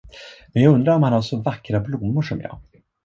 [0.55, 2.59] Men jag undrar om han har så vackra blommor som jag!